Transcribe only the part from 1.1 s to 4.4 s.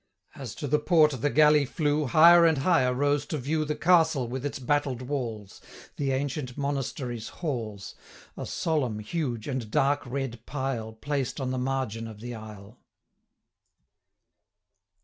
the galley flew, Higher and higher rose to view The Castle